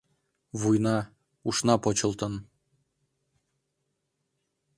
Вуйна, 0.59 0.97
ушна 1.47 1.75
почылтын. 1.83 2.33